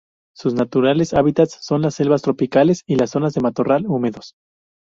Sus 0.33 0.55
naturales 0.55 1.13
hábitats 1.13 1.59
son 1.63 1.83
las 1.83 1.93
selvas 1.93 2.23
tropicales 2.23 2.81
y 2.87 2.95
las 2.95 3.11
zonas 3.11 3.35
de 3.35 3.41
matorral 3.41 3.85
húmedos. 3.85 4.33